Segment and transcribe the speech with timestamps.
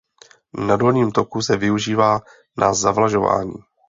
[0.53, 2.19] Na dolním toku se využívá
[2.57, 3.53] na zavlažování.